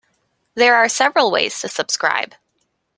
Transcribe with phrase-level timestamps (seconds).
[0.55, 2.33] There are several ways to subscribe.